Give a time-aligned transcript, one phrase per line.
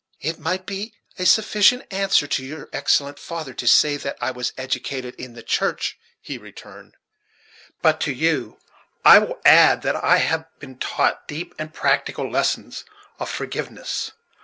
[0.19, 4.51] "It might be a sufficient answer to your excellent father to say that I was
[4.57, 6.95] educated in the church," he returned;
[7.83, 8.57] "but to you
[9.05, 12.83] I will add that I have been taught deep and practical lessons
[13.19, 14.09] of forgiveness.